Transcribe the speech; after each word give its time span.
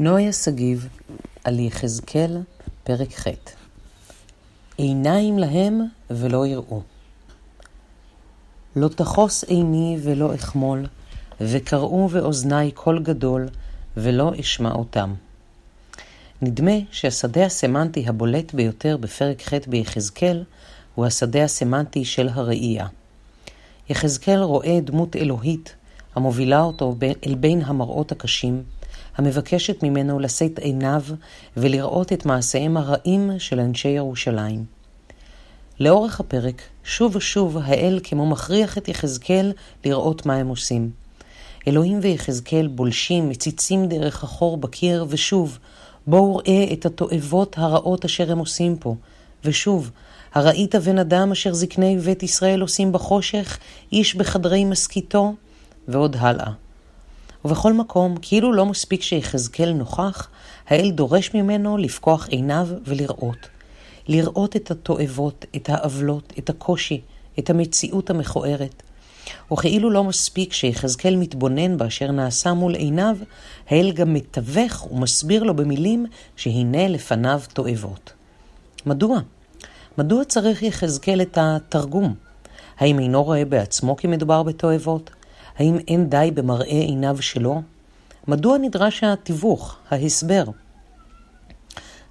נויה 0.00 0.32
שגיב 0.32 0.88
על 1.44 1.58
יחזקאל, 1.58 2.38
פרק 2.84 3.12
ח' 3.12 3.26
עיניים 4.76 5.38
להם 5.38 5.80
ולא 6.10 6.46
יראו. 6.46 6.82
לא 8.76 8.88
תחוס 8.88 9.44
עיני 9.44 9.98
ולא 10.02 10.34
אחמול, 10.34 10.86
וקראו 11.40 12.08
באוזני 12.08 12.70
קול 12.70 13.02
גדול, 13.02 13.48
ולא 13.96 14.32
אשמע 14.40 14.72
אותם. 14.72 15.14
נדמה 16.42 16.76
שהשדה 16.90 17.46
הסמנטי 17.46 18.08
הבולט 18.08 18.54
ביותר 18.54 18.96
בפרק 18.96 19.42
ח' 19.42 19.68
ביחזקאל 19.68 20.44
הוא 20.94 21.06
השדה 21.06 21.44
הסמנטי 21.44 22.04
של 22.04 22.28
הראייה. 22.28 22.86
יחזקאל 23.88 24.38
רואה 24.42 24.80
דמות 24.80 25.16
אלוהית 25.16 25.74
המובילה 26.18 26.62
אותו 26.62 26.94
אל 27.26 27.34
בין 27.34 27.62
המראות 27.64 28.12
הקשים, 28.12 28.62
המבקשת 29.16 29.82
ממנו 29.82 30.18
לשאת 30.18 30.58
עיניו 30.58 31.02
ולראות 31.56 32.12
את 32.12 32.26
מעשיהם 32.26 32.76
הרעים 32.76 33.30
של 33.38 33.60
אנשי 33.60 33.88
ירושלים. 33.88 34.64
לאורך 35.80 36.20
הפרק, 36.20 36.62
שוב 36.84 37.16
ושוב 37.16 37.58
האל 37.62 38.00
כמו 38.02 38.26
מכריח 38.26 38.78
את 38.78 38.88
יחזקאל 38.88 39.52
לראות 39.84 40.26
מה 40.26 40.34
הם 40.34 40.48
עושים. 40.48 40.90
אלוהים 41.68 41.98
ויחזקאל 42.02 42.66
בולשים, 42.66 43.28
מציצים 43.28 43.88
דרך 43.88 44.24
החור 44.24 44.56
בקיר, 44.56 45.06
ושוב, 45.08 45.58
בואו 46.06 46.36
ראה 46.36 46.72
את 46.72 46.86
התועבות 46.86 47.58
הרעות 47.58 48.04
אשר 48.04 48.32
הם 48.32 48.38
עושים 48.38 48.76
פה. 48.76 48.94
ושוב, 49.44 49.90
הראית 50.34 50.74
בן 50.74 50.98
אדם 50.98 51.32
אשר 51.32 51.54
זקני 51.54 51.98
בית 51.98 52.22
ישראל 52.22 52.60
עושים 52.60 52.92
בחושך, 52.92 53.58
איש 53.92 54.14
בחדרי 54.14 54.64
משכיתו? 54.64 55.34
ועוד 55.88 56.16
הלאה. 56.18 56.50
ובכל 57.44 57.72
מקום, 57.72 58.16
כאילו 58.22 58.52
לא 58.52 58.66
מספיק 58.66 59.02
שיחזקאל 59.02 59.72
נוכח, 59.72 60.28
האל 60.68 60.90
דורש 60.90 61.34
ממנו 61.34 61.76
לפקוח 61.76 62.28
עיניו 62.28 62.68
ולראות. 62.84 63.48
לראות 64.08 64.56
את 64.56 64.70
התועבות, 64.70 65.44
את 65.56 65.68
העוולות, 65.68 66.32
את 66.38 66.50
הקושי, 66.50 67.00
את 67.38 67.50
המציאות 67.50 68.10
המכוערת. 68.10 68.82
וכאילו 69.52 69.90
לא 69.90 70.04
מספיק 70.04 70.52
שיחזקאל 70.52 71.16
מתבונן 71.16 71.76
באשר 71.76 72.10
נעשה 72.10 72.52
מול 72.52 72.74
עיניו, 72.74 73.16
האל 73.68 73.92
גם 73.92 74.14
מתווך 74.14 74.92
ומסביר 74.92 75.42
לו 75.42 75.56
במילים 75.56 76.06
שהנה 76.36 76.88
לפניו 76.88 77.40
תועבות. 77.52 78.12
מדוע? 78.86 79.20
מדוע 79.98 80.24
צריך 80.24 80.62
יחזקאל 80.62 81.22
את 81.22 81.38
התרגום? 81.40 82.14
האם 82.78 82.98
אינו 82.98 83.24
רואה 83.24 83.44
בעצמו 83.44 83.96
כי 83.96 84.06
מדובר 84.06 84.42
בתועבות? 84.42 85.10
האם 85.58 85.78
אין 85.88 86.10
די 86.10 86.30
במראה 86.34 86.66
עיניו 86.66 87.22
שלו? 87.22 87.62
מדוע 88.28 88.58
נדרש 88.58 89.04
התיווך, 89.04 89.76
ההסבר? 89.90 90.44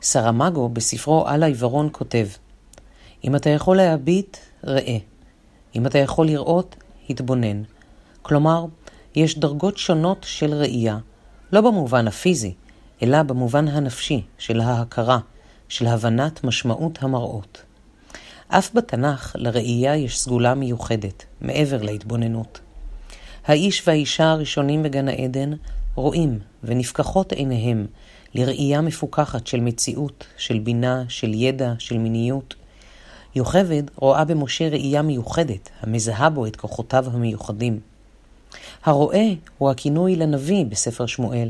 סרמגו 0.01 0.69
בספרו 0.69 1.27
על 1.27 1.43
העיוורון 1.43 1.89
כותב 1.91 2.27
אם 3.23 3.35
אתה 3.35 3.49
יכול 3.49 3.77
להביט, 3.77 4.37
ראה. 4.63 4.97
אם 5.75 5.85
אתה 5.85 5.97
יכול 5.97 6.25
לראות, 6.25 6.75
התבונן. 7.09 7.63
כלומר, 8.21 8.65
יש 9.15 9.39
דרגות 9.39 9.77
שונות 9.77 10.17
של 10.29 10.53
ראייה, 10.53 10.97
לא 11.51 11.61
במובן 11.61 12.07
הפיזי, 12.07 12.53
אלא 13.03 13.23
במובן 13.23 13.67
הנפשי 13.67 14.23
של 14.37 14.59
ההכרה, 14.59 15.19
של 15.69 15.87
הבנת 15.87 16.43
משמעות 16.43 16.99
המראות. 17.01 17.61
אף 18.47 18.69
בתנ"ך 18.73 19.35
לראייה 19.35 19.95
יש 19.95 20.19
סגולה 20.19 20.55
מיוחדת, 20.55 21.25
מעבר 21.41 21.81
להתבוננות. 21.81 22.59
האיש 23.47 23.83
והאישה 23.87 24.31
הראשונים 24.31 24.83
בגן 24.83 25.07
העדן 25.07 25.51
רואים 25.95 26.39
ונפקחות 26.63 27.31
עיניהם 27.31 27.85
לראייה 28.35 28.81
מפוכחת 28.81 29.47
של 29.47 29.59
מציאות, 29.59 30.27
של 30.37 30.59
בינה, 30.59 31.03
של 31.09 31.33
ידע, 31.33 31.73
של 31.79 31.97
מיניות. 31.97 32.55
יוכבד 33.35 33.83
רואה 33.95 34.25
במשה 34.25 34.69
ראייה 34.69 35.01
מיוחדת, 35.01 35.69
המזהה 35.81 36.29
בו 36.29 36.45
את 36.45 36.55
כוחותיו 36.55 37.05
המיוחדים. 37.13 37.79
הרואה 38.83 39.27
הוא 39.57 39.69
הכינוי 39.69 40.15
לנביא 40.15 40.65
בספר 40.65 41.05
שמואל, 41.05 41.49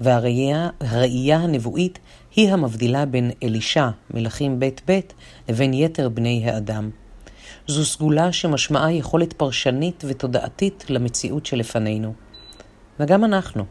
והראייה 0.00 1.36
הנבואית 1.36 1.98
היא 2.36 2.52
המבדילה 2.52 3.06
בין 3.06 3.30
אלישע, 3.42 3.88
מלכים 4.10 4.60
ב' 4.60 4.68
ב', 4.88 5.00
לבין 5.48 5.74
יתר 5.74 6.08
בני 6.08 6.50
האדם. 6.50 6.90
זו 7.66 7.84
סגולה 7.84 8.32
שמשמעה 8.32 8.92
יכולת 8.92 9.32
פרשנית 9.32 10.04
ותודעתית 10.08 10.84
למציאות 10.88 11.46
שלפנינו. 11.46 12.12
וגם 13.00 13.24
אנחנו. 13.24 13.64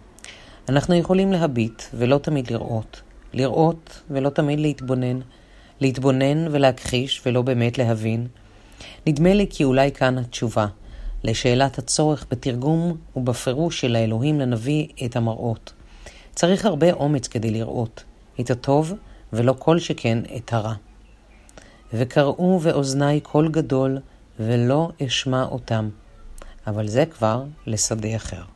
אנחנו 0.70 0.96
יכולים 0.96 1.32
להביט 1.32 1.84
ולא 1.94 2.18
תמיד 2.18 2.52
לראות, 2.52 3.02
לראות 3.34 4.02
ולא 4.10 4.30
תמיד 4.30 4.60
להתבונן, 4.60 5.20
להתבונן 5.82 6.48
ולהכחיש 6.52 7.22
ולא 7.26 7.42
באמת 7.42 7.78
להבין. 7.78 8.28
נדמה 9.08 9.34
לי 9.34 9.48
כי 9.50 9.64
אולי 9.64 9.92
כאן 9.92 10.18
התשובה 10.18 10.68
לשאלת 11.24 11.78
הצורך 11.78 12.26
בתרגום 12.32 12.98
ובפירוש 13.16 13.82
של 13.82 13.96
האלוהים 13.96 14.40
לנביא 14.40 14.88
את 15.06 15.16
המראות. 15.16 15.74
צריך 16.36 16.66
הרבה 16.66 16.94
אומץ 16.94 17.28
כדי 17.28 17.52
לראות 17.52 18.04
את 18.40 18.52
הטוב 18.52 18.94
ולא 19.34 19.56
כל 19.60 19.80
שכן 19.80 20.20
את 20.36 20.54
הרע. 20.54 20.74
וקראו 21.94 22.60
באוזני 22.60 23.20
קול 23.20 23.50
גדול, 23.50 23.98
ולא 24.40 24.90
אשמע 25.06 25.44
אותם. 25.44 25.90
אבל 26.68 26.88
זה 26.88 27.06
כבר 27.06 27.44
לשדה 27.68 28.16
אחר. 28.16 28.55